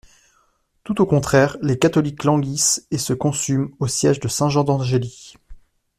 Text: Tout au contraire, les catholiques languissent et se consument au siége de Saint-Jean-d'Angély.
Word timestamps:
Tout 0.83 0.99
au 0.99 1.05
contraire, 1.05 1.57
les 1.61 1.77
catholiques 1.77 2.23
languissent 2.23 2.87
et 2.89 2.97
se 2.97 3.13
consument 3.13 3.67
au 3.79 3.85
siége 3.87 4.19
de 4.19 4.27
Saint-Jean-d'Angély. 4.27 5.35